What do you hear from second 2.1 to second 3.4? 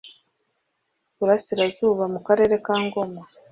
mu karere ka ngoma